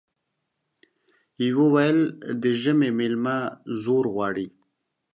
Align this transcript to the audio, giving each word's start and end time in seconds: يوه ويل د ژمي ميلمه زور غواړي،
يوه 1.47 1.67
ويل 1.73 1.99
د 2.41 2.43
ژمي 2.61 2.89
ميلمه 2.99 3.37
زور 3.83 4.05
غواړي، 4.13 4.47